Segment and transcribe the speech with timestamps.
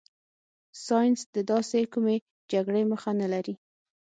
[0.85, 2.15] ساینس د داسې کومې
[2.51, 3.55] جګړې مخه نه لري.